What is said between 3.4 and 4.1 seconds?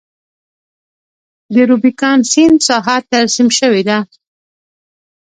شوې ده.